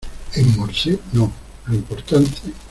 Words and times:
en 0.33 0.45
morse? 0.57 0.99
no. 1.13 1.31
lo 1.67 1.75
importante 1.75 2.41